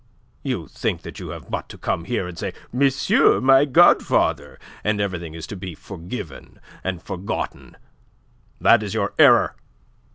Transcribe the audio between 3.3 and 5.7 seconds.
my godfather!' and everything is to